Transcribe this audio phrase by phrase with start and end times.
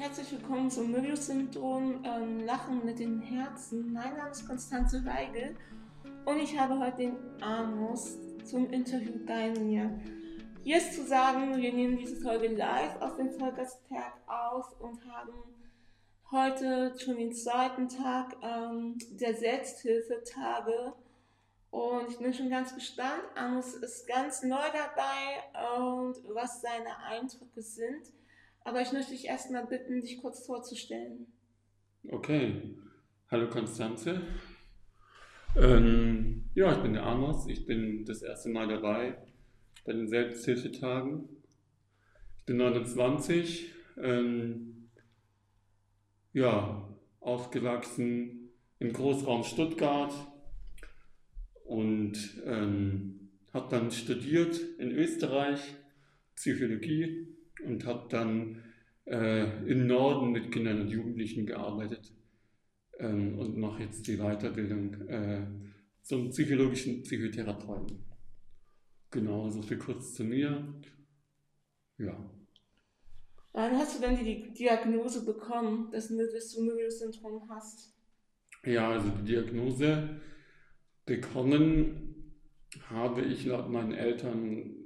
[0.00, 3.92] Herzlich willkommen zum Möbius-Syndrom ähm, Lachen mit den Herzen.
[3.92, 5.54] Mein Name ist Konstanze Weigel
[6.24, 8.16] und ich habe heute den Amos
[8.46, 10.00] zum Interview bei mir.
[10.64, 15.34] Hier ist zu sagen, wir nehmen diese Folge live aus dem Volkerstag aus und haben
[16.30, 20.94] heute schon den zweiten Tag ähm, der Selbsthilfetage.
[21.68, 23.24] Und ich bin schon ganz gespannt.
[23.34, 28.10] Amos ist ganz neu dabei und was seine Eindrücke sind.
[28.62, 31.26] Aber ich möchte dich erstmal bitten, dich kurz vorzustellen.
[32.08, 32.76] Okay.
[33.30, 34.20] Hallo Konstanze.
[35.56, 37.46] Ähm, ja, ich bin der Amos.
[37.46, 39.16] Ich bin das erste Mal dabei
[39.84, 41.28] bei den Selbsthilfetagen.
[42.38, 43.72] Ich bin 29.
[43.96, 44.90] Ähm,
[46.32, 46.88] ja,
[47.20, 50.12] aufgewachsen im Großraum Stuttgart
[51.64, 55.60] und ähm, habe dann studiert in Österreich
[56.36, 57.29] Psychologie
[57.66, 58.62] und habe dann
[59.06, 62.12] äh, im Norden mit Kindern und Jugendlichen gearbeitet
[62.98, 65.46] ähm, und mache jetzt die Weiterbildung äh,
[66.02, 68.04] zum psychologischen Psychotherapeuten.
[69.10, 70.74] Genau, so viel kurz zu mir.
[71.98, 72.16] Ja.
[73.52, 77.96] Wann hast du denn die Diagnose bekommen, dass du Möbius-Syndrom hast?
[78.64, 80.20] Ja, also die Diagnose
[81.04, 82.34] bekommen
[82.88, 84.76] habe ich laut meinen Eltern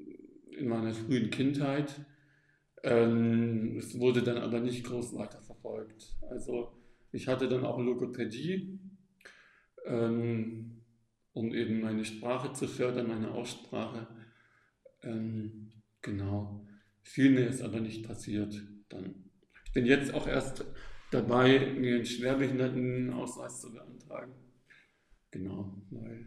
[0.51, 1.95] in meiner frühen Kindheit.
[2.85, 6.17] Ähm, es wurde dann aber nicht groß weiterverfolgt.
[6.29, 6.71] Also
[7.13, 8.79] ich hatte dann auch Logopädie,
[9.87, 10.83] ähm,
[11.33, 14.07] um eben meine Sprache zu fördern, meine Aussprache.
[15.03, 16.67] Ähm, genau.
[17.03, 18.55] Viel mehr ist aber nicht passiert
[18.91, 19.31] dann.
[19.65, 20.67] Ich bin jetzt auch erst
[21.11, 24.35] dabei, mir einen Schwerbehindertenausweis zu beantragen.
[25.31, 26.27] Genau, weil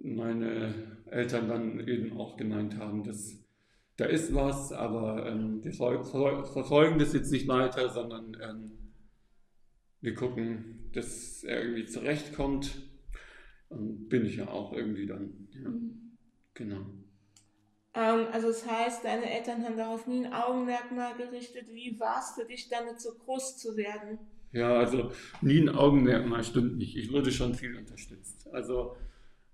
[0.00, 3.43] meine Eltern dann eben auch gemeint haben, dass
[3.96, 8.92] da ist was, aber ähm, wir verfolgen das jetzt nicht weiter, sondern ähm,
[10.00, 12.82] wir gucken, dass er irgendwie zurechtkommt.
[13.68, 15.48] Und bin ich ja auch irgendwie dann.
[15.52, 15.68] Ja.
[15.68, 16.16] Mhm.
[16.54, 16.80] Genau.
[17.94, 21.68] Ähm, also das heißt, deine Eltern haben darauf nie ein Augenmerk mal gerichtet.
[21.68, 24.18] Wie war es für dich, damit so groß zu werden?
[24.52, 25.10] Ja, also
[25.40, 26.96] nie ein Augenmerk mal stimmt nicht.
[26.96, 28.48] Ich wurde schon viel unterstützt.
[28.52, 28.96] Also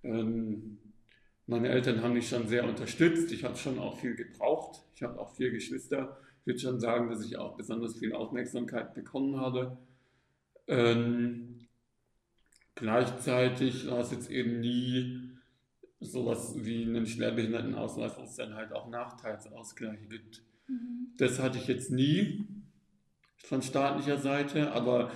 [0.03, 0.79] ähm,
[1.51, 3.33] meine Eltern haben mich schon sehr unterstützt.
[3.33, 4.83] Ich habe schon auch viel gebraucht.
[4.95, 6.17] Ich habe auch vier Geschwister.
[6.41, 9.77] Ich würde schon sagen, dass ich auch besonders viel Aufmerksamkeit bekommen habe.
[10.69, 11.67] Ähm,
[12.77, 15.33] gleichzeitig war es jetzt eben nie
[15.99, 20.43] sowas wie einen Schwerbehindertenausweis, wo es dann halt auch Nachteilsausgleiche gibt.
[20.69, 21.09] Mhm.
[21.19, 22.47] Das hatte ich jetzt nie
[23.39, 25.11] von staatlicher Seite, aber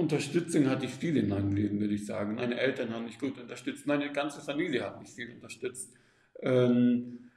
[0.00, 2.34] Unterstützung hatte ich viel in meinem Leben, würde ich sagen.
[2.36, 5.92] Meine Eltern haben mich gut unterstützt, meine ganze Familie hat mich viel unterstützt.
[6.40, 7.30] Ähm,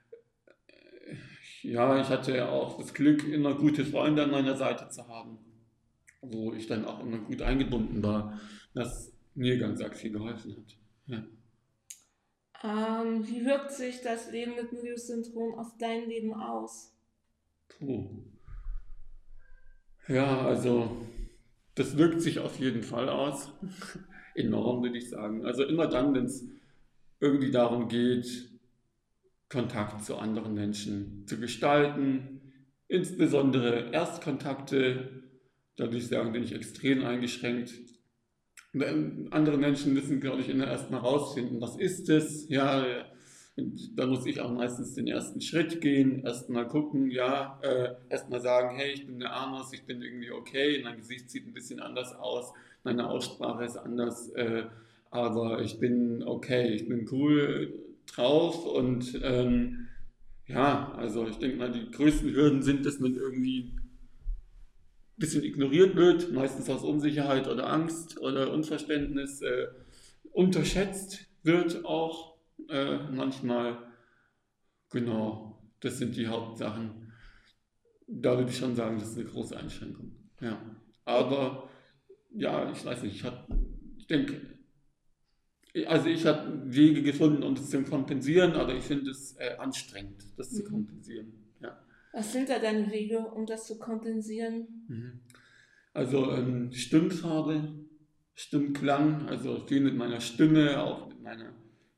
[1.61, 5.37] ja, ich hatte auch das Glück, immer gute Freunde an meiner Seite zu haben,
[6.21, 8.39] wo ich dann auch immer gut eingebunden war,
[8.73, 10.77] das mir ganz arg viel geholfen hat.
[11.07, 11.23] Ja.
[12.63, 16.95] Ähm, wie wirkt sich das Leben mit Milieu-Syndrom auf dein Leben aus?
[17.67, 18.23] Puh.
[20.07, 21.05] Ja, also
[21.75, 23.51] das wirkt sich auf jeden Fall aus.
[24.35, 25.45] Enorm, würde ich sagen.
[25.45, 26.47] Also immer dann, wenn es
[27.19, 28.49] irgendwie darum geht,
[29.49, 32.41] Kontakt zu anderen Menschen zu gestalten,
[32.87, 35.23] insbesondere Erstkontakte,
[35.75, 37.73] da würde ich sagen, bin ich extrem eingeschränkt.
[39.29, 42.83] Andere Menschen müssen, glaube ich, immer erstmal rausfinden, was ist es, ja,
[43.55, 48.75] da muss ich auch meistens den ersten Schritt gehen, erstmal gucken, ja, äh, erstmal sagen,
[48.77, 52.15] hey, ich bin der Amos, ich bin irgendwie okay, mein Gesicht sieht ein bisschen anders
[52.15, 52.51] aus,
[52.83, 54.63] meine Aussprache ist anders, äh,
[55.11, 57.73] aber ich bin okay, ich bin cool
[58.07, 58.65] drauf.
[58.65, 59.87] Und ähm,
[60.47, 65.95] ja, also ich denke mal, die größten Hürden sind, dass man irgendwie ein bisschen ignoriert
[65.95, 69.67] wird, meistens aus Unsicherheit oder Angst oder Unverständnis, äh,
[70.31, 72.32] unterschätzt wird auch
[72.69, 73.91] äh, manchmal.
[74.89, 77.11] Genau, das sind die Hauptsachen.
[78.07, 80.11] Da würde ich schon sagen, das ist eine große Einschränkung.
[80.39, 80.59] Ja.
[81.05, 81.69] Aber
[82.31, 83.47] ja, ich weiß nicht, ich, hat,
[83.97, 84.41] ich denke,
[85.87, 90.23] also ich habe Wege gefunden, um das zu kompensieren, aber ich finde es äh, anstrengend,
[90.37, 90.55] das mhm.
[90.55, 91.33] zu kompensieren.
[91.61, 91.79] Ja.
[92.11, 94.85] Was sind da deine Wege, um das zu kompensieren?
[94.87, 95.19] Mhm.
[95.93, 97.73] Also ähm, Stimmfarbe,
[98.35, 101.53] Stimmklang, also viel mit meiner Stimme, auch mit meiner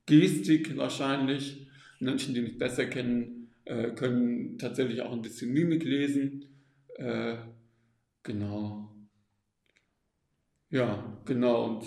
[0.06, 1.68] Gestik wahrscheinlich.
[2.00, 6.46] Menschen, die mich besser kennen, äh, können tatsächlich auch ein bisschen Mimik lesen.
[6.96, 7.36] Äh,
[8.24, 8.94] genau.
[10.70, 11.66] Ja, genau.
[11.66, 11.86] Und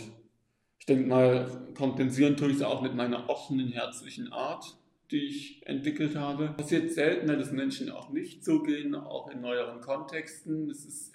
[0.79, 4.79] ich denke mal, kompensieren tue ich es auch mit meiner offenen, herzlichen Art.
[5.11, 6.49] die ich entwickelt habe.
[6.57, 10.69] Passiert seltener, dass Menschen auch nicht so gehen, auch in neueren Kontexten.
[10.69, 11.13] Das ist,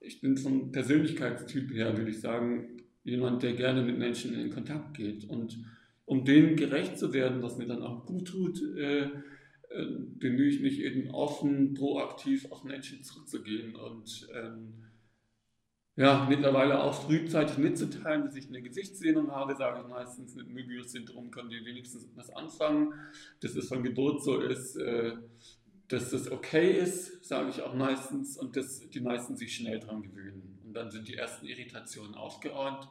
[0.00, 4.96] ich bin vom Persönlichkeitstyp her, würde ich sagen, jemand, der gerne mit Menschen in Kontakt
[4.96, 5.24] geht.
[5.28, 5.58] Und
[6.04, 9.86] um denen gerecht zu werden, was mir dann auch gut tut, äh, äh,
[10.18, 14.84] bemühe ich mich eben offen, proaktiv auf Menschen zuzugehen und ähm,
[15.94, 21.30] ja, mittlerweile auch frühzeitig mitzuteilen, dass ich eine Gesichtssehnung habe, sage ich meistens, mit Möbius-Syndrom
[21.30, 22.94] können die wenigstens was anfangen,
[23.40, 25.12] dass es von Geburt so ist, äh,
[25.88, 30.02] dass das okay ist, sage ich auch meistens, und dass die meisten sich schnell dran
[30.02, 30.58] gewöhnen.
[30.64, 32.88] Und dann sind die ersten Irritationen aufgeräumt,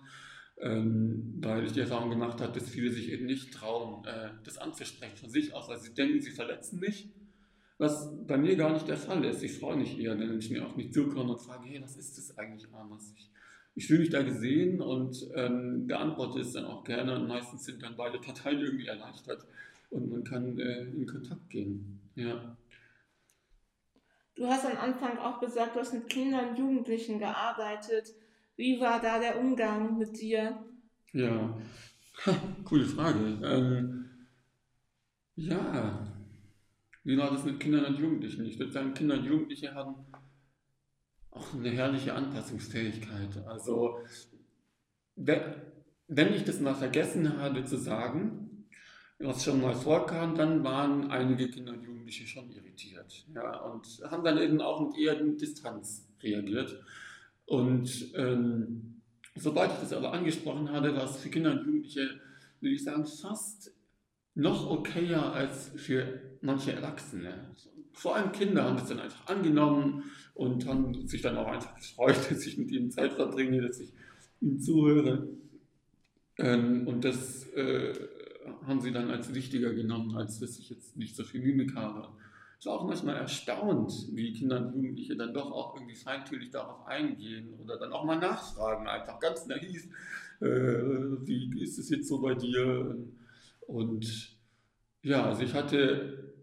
[0.62, 4.58] ähm, weil ich die Erfahrung gemacht habe, dass viele sich eben nicht trauen, äh, das
[4.58, 7.10] anzusprechen von sich aus, weil sie denken, sie verletzen mich
[7.82, 9.42] was bei mir gar nicht der Fall ist.
[9.42, 12.16] Ich freue mich eher, wenn Menschen mir auf mich zukommen und fragen, hey, was ist
[12.16, 13.12] das eigentlich, Amos?
[13.18, 13.32] Ich,
[13.74, 17.82] ich fühle mich da gesehen und ähm, beantworte es dann auch gerne und meistens sind
[17.82, 19.48] dann beide Parteien irgendwie erleichtert
[19.90, 22.00] und man kann äh, in Kontakt gehen.
[22.14, 22.56] Ja.
[24.36, 28.14] Du hast am Anfang auch gesagt, du hast mit Kindern und Jugendlichen gearbeitet.
[28.56, 30.64] Wie war da der Umgang mit dir?
[31.14, 31.58] Ja,
[32.66, 33.40] coole Frage.
[33.44, 34.10] Ähm,
[35.36, 36.08] ja,
[37.04, 38.46] wie war das mit Kindern und Jugendlichen?
[38.46, 39.96] Ich würde sagen, Kinder und Jugendliche haben
[41.32, 43.38] auch eine herrliche Anpassungsfähigkeit.
[43.48, 44.00] Also,
[45.16, 48.68] wenn ich das mal vergessen habe zu sagen,
[49.20, 53.26] was schon mal vorkam, dann waren einige Kinder und Jugendliche schon irritiert.
[53.34, 56.84] Ja, und haben dann eben auch mit eher Distanz reagiert.
[57.52, 59.02] Und ähm,
[59.36, 62.22] sobald ich das aber angesprochen hatte, war es für Kinder und Jugendliche,
[62.62, 63.74] würde ich sagen, fast
[64.36, 67.54] noch okayer als für manche Erwachsene.
[67.92, 72.16] Vor allem Kinder haben das dann einfach angenommen und haben sich dann auch einfach gefreut,
[72.30, 73.92] dass ich mit ihnen Zeit verbringe, dass ich
[74.40, 75.28] ihnen zuhöre.
[76.38, 77.94] Ähm, und das äh,
[78.66, 82.08] haben sie dann als wichtiger genommen, als dass ich jetzt nicht so viel Mimik habe.
[82.62, 86.86] Ich war auch manchmal erstaunt, wie Kinder und Jugendliche dann doch auch irgendwie feinfühlig darauf
[86.86, 89.88] eingehen oder dann auch mal nachfragen, einfach ganz naiv,
[90.42, 93.00] äh, wie ist es jetzt so bei dir?
[93.62, 94.38] Und
[95.02, 96.36] ja, also ich hatte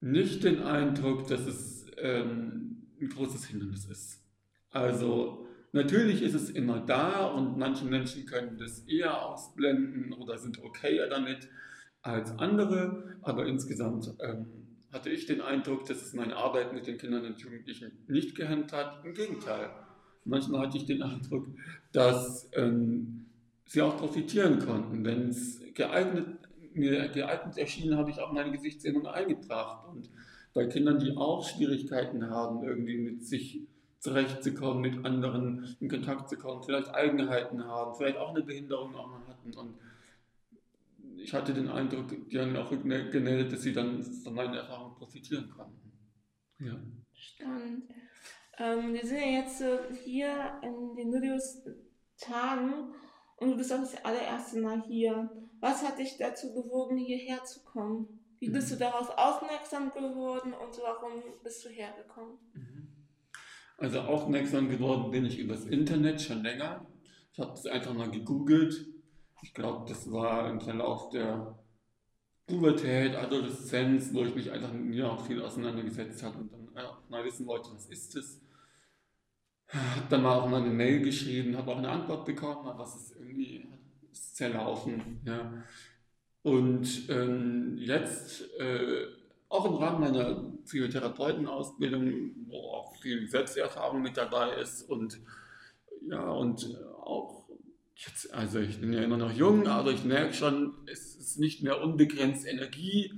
[0.00, 4.24] nicht den Eindruck, dass es ähm, ein großes Hindernis ist.
[4.70, 10.64] Also natürlich ist es immer da und manche Menschen können das eher ausblenden oder sind
[10.64, 11.50] okayer damit
[12.00, 14.65] als andere, aber insgesamt ähm,
[14.96, 18.72] hatte ich den Eindruck, dass es meine Arbeit mit den Kindern und Jugendlichen nicht gehemmt
[18.72, 19.04] hat.
[19.04, 19.68] Im Gegenteil.
[20.24, 21.46] Manchmal hatte ich den Eindruck,
[21.92, 23.26] dass ähm,
[23.66, 26.26] sie auch profitieren konnten, wenn es geeignet,
[26.72, 29.86] mir geeignet erschien, habe ich auch meine Gesichtssendung eingebracht.
[29.88, 30.08] Und
[30.54, 33.60] bei Kindern, die auch Schwierigkeiten haben, irgendwie mit sich
[33.98, 39.08] zurechtzukommen, mit anderen in Kontakt zu kommen, vielleicht Eigenheiten haben, vielleicht auch eine Behinderung auch
[39.08, 39.52] mal hatten.
[39.54, 39.74] Und
[41.26, 45.50] ich hatte den Eindruck, die haben auch gemeldet, dass sie dann von meinen Erfahrungen profitieren
[45.50, 45.92] konnten.
[46.60, 46.80] Ja.
[47.12, 47.82] Stand.
[48.58, 52.94] Ähm, wir sind ja jetzt äh, hier in den Nudius-Tagen
[53.38, 55.28] und du bist auch das allererste Mal hier.
[55.58, 58.20] Was hat dich dazu bewogen, hierher zu kommen?
[58.38, 58.74] Wie bist mhm.
[58.74, 62.38] du darauf aufmerksam geworden und warum bist du hergekommen?
[62.54, 62.88] Mhm.
[63.78, 66.86] Also aufmerksam geworden bin ich übers Internet schon länger.
[67.32, 68.95] Ich habe das einfach mal gegoogelt.
[69.42, 71.58] Ich glaube, das war im Verlauf der
[72.46, 77.24] Pubertät, Adoleszenz, wo ich mich einfach mir auch viel auseinandergesetzt habe und dann ja, mal
[77.24, 78.40] wissen wollte, was ist das?
[79.68, 82.94] Habe dann mal auch mal eine Mail geschrieben, habe auch eine Antwort bekommen, aber es
[82.94, 83.66] ist irgendwie
[84.12, 85.20] ist zerlaufen.
[85.24, 85.64] Ja.
[86.42, 89.06] Und ähm, jetzt, äh,
[89.48, 95.20] auch im Rahmen meiner Psychotherapeutenausbildung, wo auch viel Selbsterfahrung mit dabei ist und
[96.08, 97.45] ja, und auch
[97.96, 101.62] jetzt, also ich bin ja immer noch jung, aber ich merke schon, es ist nicht
[101.62, 103.12] mehr unbegrenzt Energie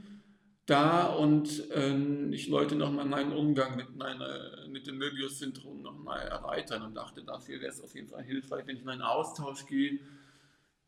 [0.67, 6.83] da und ähm, ich wollte nochmal meinen Umgang mit, meiner, mit dem Möbius-Syndrom nochmal erweitern
[6.83, 9.99] und dachte, dafür wäre es auf jeden Fall hilfreich, wenn ich in einen Austausch gehe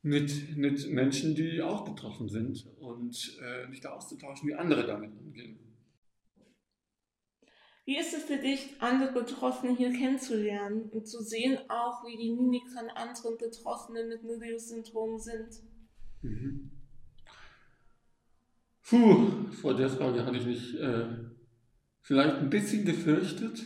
[0.03, 5.13] mit, mit Menschen, die auch betroffen sind und äh, mich da auszutauschen, wie andere damit
[5.19, 5.59] umgehen.
[7.85, 12.31] Wie ist es für dich, andere Betroffene hier kennenzulernen und zu sehen auch, wie die
[12.31, 15.49] Mimik von anderen Betroffenen mit Möbius-Syndrom sind?
[16.23, 16.71] Mhm.
[18.83, 21.07] Puh, vor der Frage hatte ich mich äh,
[22.03, 23.65] vielleicht ein bisschen gefürchtet.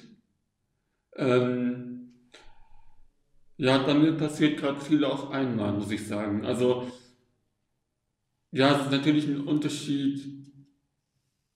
[1.16, 1.94] Ähm,
[3.56, 6.44] ja, mir passiert gerade viel auf einmal, muss ich sagen.
[6.44, 6.90] Also,
[8.50, 10.43] ja, es ist natürlich ein Unterschied,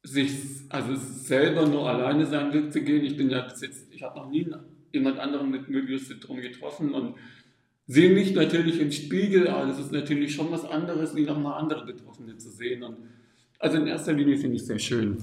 [0.02, 0.32] sich,
[0.68, 3.04] also selber nur alleine seinen Weg zu gehen.
[3.04, 4.46] Ich bin ja jetzt, ich habe noch nie
[4.92, 7.16] jemand anderen mit Möbius-Syndrom getroffen und
[7.86, 11.84] sehe mich natürlich im Spiegel, aber es ist natürlich schon was anderes, wie nochmal andere
[11.84, 12.82] Betroffene zu sehen.
[12.82, 12.96] Und
[13.58, 15.16] Also in erster Linie finde ich es sehr schön.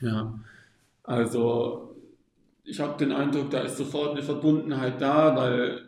[0.00, 0.38] Ja.
[1.04, 1.96] Also
[2.64, 5.82] ich habe den Eindruck, da ist sofort eine Verbundenheit da, weil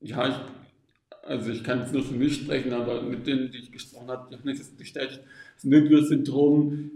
[0.00, 0.34] ja, ich,
[1.22, 4.28] also ich kann jetzt nur für mich sprechen, aber mit denen, die ich gesprochen habe,
[4.30, 5.20] die haben das bestätigt,
[5.54, 6.90] das Nöbius-Syndrom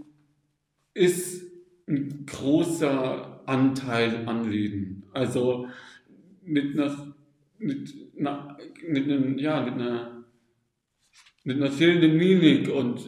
[0.93, 1.43] ist
[1.87, 5.03] ein großer Anteil an Leben.
[5.13, 5.67] Also
[6.43, 7.15] mit einer,
[7.57, 8.57] mit einer,
[8.87, 10.25] mit einem, ja, mit einer,
[11.43, 13.01] mit einer fehlenden Mimik und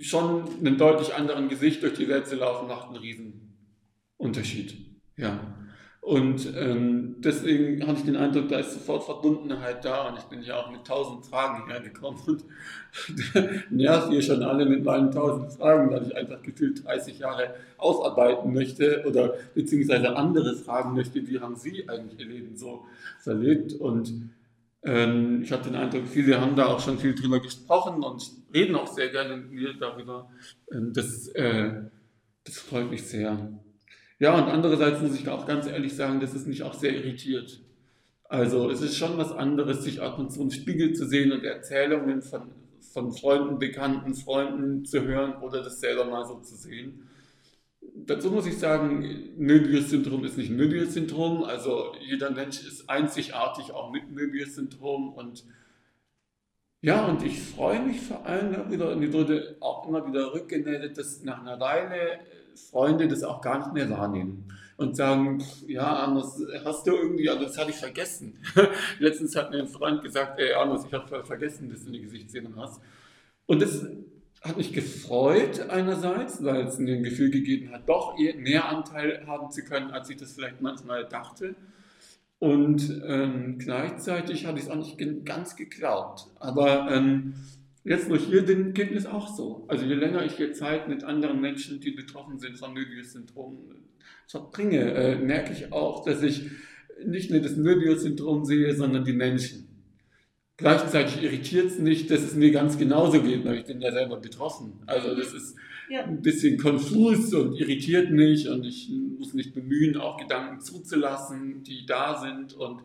[0.00, 4.76] schon einem deutlich anderen Gesicht durch die Welt zu laufen, macht einen Riesenunterschied.
[5.16, 5.67] Ja.
[6.00, 10.42] Und ähm, deswegen hatte ich den Eindruck, da ist sofort Verbundenheit da und ich bin
[10.42, 12.44] ja auch mit tausend Fragen hergekommen und
[13.70, 18.54] nerv hier schon alle mit meinen tausend Fragen, weil ich einfach gefühlt 30 Jahre ausarbeiten
[18.54, 22.86] möchte oder beziehungsweise andere fragen möchte, wie haben Sie eigentlich Ihr Leben so
[23.20, 24.30] verlebt und
[24.84, 28.76] ähm, ich hatte den Eindruck, viele haben da auch schon viel drüber gesprochen und reden
[28.76, 30.30] auch sehr gerne mit mir darüber.
[30.72, 31.82] Ähm, das, äh,
[32.44, 33.50] das freut mich sehr.
[34.20, 37.60] Ja, und andererseits muss ich auch ganz ehrlich sagen, das ist mich auch sehr irritiert.
[38.24, 41.44] Also es ist schon was anderes, sich ab und zu im Spiegel zu sehen und
[41.44, 42.50] Erzählungen von,
[42.92, 47.08] von Freunden, Bekannten, Freunden zu hören oder das selber mal so zu sehen.
[47.94, 51.44] Dazu muss ich sagen, Möbius-Syndrom ist nicht Möbius-Syndrom.
[51.44, 55.44] Also jeder Mensch ist einzigartig auch mit Möbius-Syndrom und
[56.80, 60.96] ja, und ich freue mich vor allem darüber, und mir wurde auch immer wieder rückgemeldet,
[60.96, 62.20] dass nach einer Weile
[62.58, 64.44] Freunde das auch gar nicht mehr wahrnehmen
[64.76, 68.38] und sagen, ja, Arnus, hast du irgendwie, also das hatte ich vergessen.
[69.00, 72.50] Letztens hat mir ein Freund gesagt, ey Arnus, ich habe vergessen, dass du eine Gesichtssehne
[72.56, 72.80] hast.
[73.46, 73.84] Und das
[74.40, 79.50] hat mich gefreut einerseits, weil es mir ein Gefühl gegeben hat, doch mehr Anteil haben
[79.50, 81.56] zu können, als ich das vielleicht manchmal dachte.
[82.38, 86.28] Und ähm, gleichzeitig habe ich es auch nicht ganz geglaubt.
[86.38, 87.34] Aber ähm,
[87.88, 89.64] Jetzt durch hier geht es auch so.
[89.66, 93.58] Also je länger ich hier Zeit mit anderen Menschen, die betroffen sind von Möbius-Syndrom,
[94.26, 96.50] verbringe, äh, merke ich auch, dass ich
[97.04, 99.68] nicht nur das Möbius-Syndrom sehe, sondern die Menschen.
[100.58, 104.18] Gleichzeitig irritiert es nicht, dass es mir ganz genauso geht, weil ich bin ja selber
[104.18, 104.72] betroffen.
[104.86, 105.56] Also das ist
[105.88, 106.04] ja.
[106.04, 111.86] ein bisschen konfus und irritiert mich und ich muss mich bemühen, auch Gedanken zuzulassen, die
[111.86, 112.82] da sind und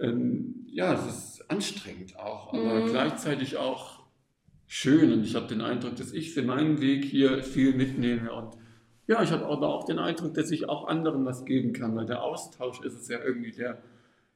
[0.00, 2.90] ähm, ja, es ist anstrengend auch, aber mhm.
[2.90, 3.99] gleichzeitig auch
[4.70, 8.56] schön und ich habe den Eindruck, dass ich für meinen Weg hier viel mitnehme und
[9.08, 12.06] ja, ich habe aber auch den Eindruck, dass ich auch anderen was geben kann, weil
[12.06, 13.82] der Austausch ist es ja irgendwie der,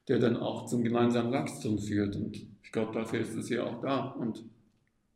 [0.08, 3.80] der dann auch zum gemeinsamen Wachstum führt und ich glaube, dafür ist es ja auch
[3.80, 4.44] da und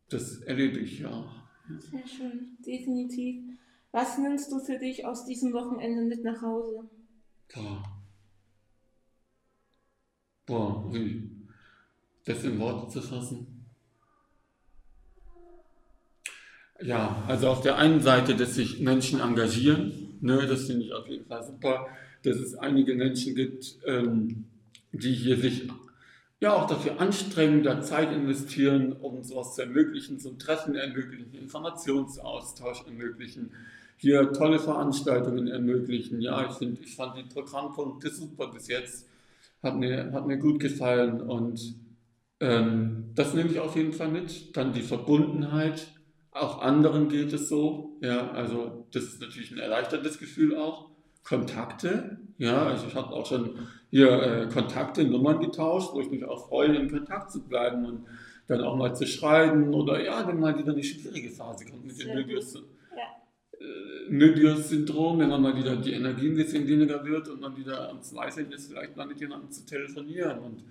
[0.08, 1.24] das erlebe ich ja.
[1.80, 3.42] Sehr schön, definitiv.
[3.90, 6.88] Was nimmst du für dich aus diesem Wochenende mit nach Hause?
[7.52, 7.82] Boah.
[10.46, 11.28] Boah, wie?
[12.24, 13.57] Das in Worte zu fassen.
[16.80, 21.08] Ja, also auf der einen Seite, dass sich Menschen engagieren, ne, das finde ich auf
[21.08, 21.88] jeden Fall super,
[22.22, 24.44] dass es einige Menschen gibt, ähm,
[24.92, 25.68] die hier sich
[26.40, 32.84] ja auch dafür anstrengen, da Zeit investieren, um sowas zu ermöglichen, ein Treffen ermöglichen, Informationsaustausch
[32.86, 33.50] ermöglichen,
[33.96, 36.20] hier tolle Veranstaltungen ermöglichen.
[36.20, 39.08] Ja, ich finde, ich fand die Programmpunkte super bis jetzt,
[39.62, 41.74] hat mir, hat mir gut gefallen und
[42.38, 44.56] ähm, das nehme ich auf jeden Fall mit.
[44.56, 45.88] Dann die Verbundenheit,
[46.40, 47.98] auch anderen geht es so.
[48.00, 50.88] Ja, also das ist natürlich ein erleichterndes Gefühl auch.
[51.24, 53.58] Kontakte, ja, also ich habe auch schon
[53.90, 58.06] hier äh, Kontakte, Nummern getauscht, wo ich mich auch freue, in Kontakt zu bleiben und
[58.46, 62.00] dann auch mal zu schreiben oder ja, wenn mal wieder eine schwierige Phase kommt mit
[62.00, 62.14] dem
[64.08, 68.02] Möbius-Syndrom, wenn man mal wieder die Energie ein bisschen weniger wird und man wieder am
[68.02, 70.64] Zweifeln ist, vielleicht mal mit jemandem zu telefonieren und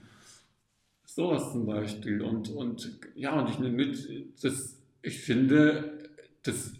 [1.05, 2.21] sowas zum Beispiel.
[2.21, 4.09] Und, und ja, und ich nehme mit,
[4.41, 4.76] das
[5.07, 5.99] ich finde,
[6.43, 6.73] dass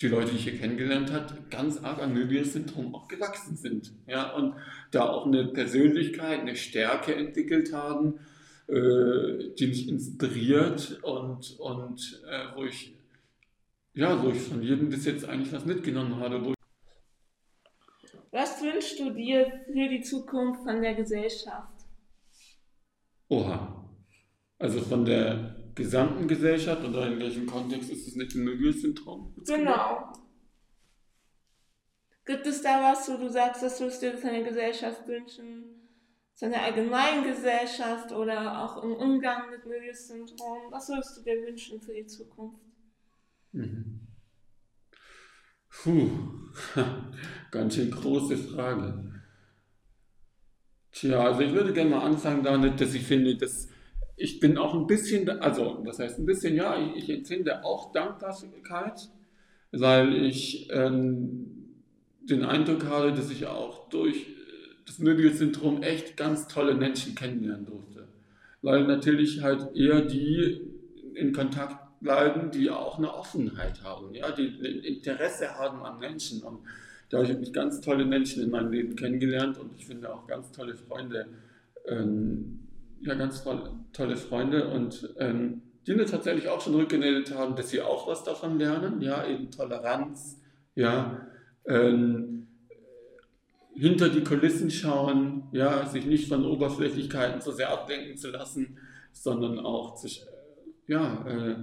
[0.00, 3.92] die Leute, die ich hier kennengelernt habe, ganz arg am Möbius-Syndrom auch gewachsen sind.
[4.06, 4.54] Ja, und
[4.90, 8.18] da auch eine Persönlichkeit, eine Stärke entwickelt haben,
[8.66, 12.92] äh, die mich inspiriert und, und äh, wo, ich,
[13.94, 16.54] ja, wo ich von jedem bis jetzt eigentlich was mitgenommen habe.
[18.32, 21.84] was wünschst du dir für die Zukunft von der Gesellschaft?
[23.28, 23.76] Oha.
[24.58, 29.34] Also von der gesamten Gesellschaft oder in welchem Kontext ist es nicht ein Möbius-Syndrom?
[29.46, 30.12] Genau.
[32.26, 35.64] Gibt es da was, wo du sagst, dass du es dir für eine Gesellschaft wünschen?
[36.34, 40.70] So eine allgemeine Gesellschaft oder auch im Umgang mit Möbius-Syndrom?
[40.70, 42.60] Was würdest du dir wünschen für die Zukunft?
[43.52, 44.06] Mhm.
[45.70, 46.10] Puh,
[47.50, 49.22] ganz schön große Frage.
[50.92, 53.68] Tja, also ich würde gerne mal anfangen damit, dass ich finde, dass
[54.20, 57.90] ich bin auch ein bisschen, also das heißt ein bisschen, ja, ich, ich empfinde auch
[57.92, 59.08] Dankbarkeit,
[59.72, 61.70] weil ich ähm,
[62.20, 64.26] den Eindruck habe, dass ich auch durch
[64.86, 68.08] das Möbius-Syndrom echt ganz tolle Menschen kennenlernen durfte.
[68.60, 70.60] Weil natürlich halt eher die
[71.14, 76.42] in Kontakt bleiben, die auch eine Offenheit haben, ja, die ein Interesse haben an Menschen.
[76.42, 76.58] Und
[77.08, 80.52] da habe ich ganz tolle Menschen in meinem Leben kennengelernt und ich finde auch ganz
[80.52, 81.26] tolle Freunde,
[81.86, 82.59] ähm,
[83.00, 83.44] ja, ganz
[83.92, 88.22] tolle, Freunde und ähm, die mir tatsächlich auch schon rückgemeldet haben, dass sie auch was
[88.24, 90.40] davon lernen, ja, eben Toleranz,
[90.74, 91.26] ja,
[91.66, 92.46] ähm,
[93.74, 98.78] hinter die Kulissen schauen, ja, sich nicht von Oberflächlichkeiten so sehr ablenken zu lassen,
[99.12, 100.24] sondern auch sich,
[100.86, 101.56] ja, äh,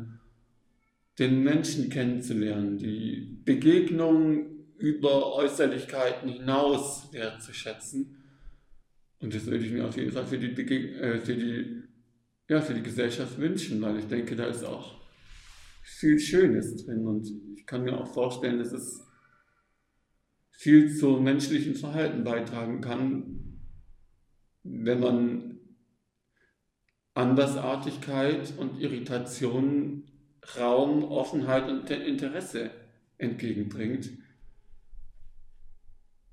[1.20, 8.18] den Menschen kennenzulernen, die Begegnung über Äußerlichkeiten hinaus wertzuschätzen.
[9.20, 11.84] Und das würde ich mir auf jeden Fall für die, äh, für die,
[12.50, 15.02] ja, für die Gesellschaft wünschen, weil ich denke, da ist auch
[15.84, 17.06] viel Schönes drin.
[17.06, 19.06] Und ich kann mir auch vorstellen, dass es
[20.52, 23.62] viel zum menschlichen Verhalten beitragen kann,
[24.64, 25.60] wenn man
[27.14, 30.04] Andersartigkeit und Irritation
[30.58, 32.72] Raum, Offenheit und Interesse
[33.18, 34.12] entgegenbringt